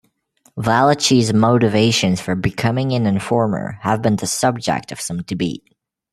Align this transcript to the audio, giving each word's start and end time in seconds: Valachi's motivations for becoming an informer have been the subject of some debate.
Valachi's 0.57 1.31
motivations 1.31 2.19
for 2.19 2.33
becoming 2.33 2.91
an 2.93 3.05
informer 3.05 3.77
have 3.81 4.01
been 4.01 4.15
the 4.15 4.25
subject 4.25 4.91
of 4.91 4.99
some 4.99 5.21
debate. 5.21 5.63